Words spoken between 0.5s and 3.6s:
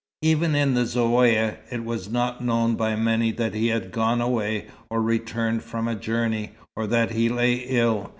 in the Zaouïa it was not known by many that